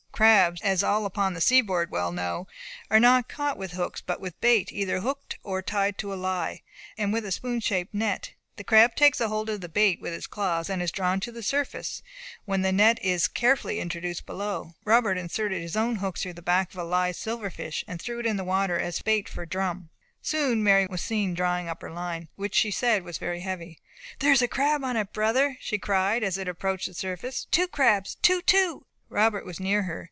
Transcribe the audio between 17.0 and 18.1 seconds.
silver fish, and